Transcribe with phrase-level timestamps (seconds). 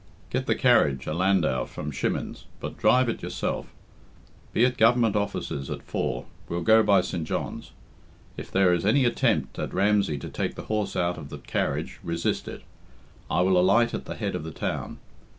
[0.31, 3.67] "Get the carriage, a landau, from Shimmin's, but drive it yourself.
[4.51, 7.23] Be at Government offices at four we'll go by St.
[7.23, 7.69] John's.
[8.35, 11.99] If there is any attempt at Ramsey to take the horse out of the carriage,
[12.01, 12.63] resist it.
[13.29, 14.97] I will alight at the head of the town.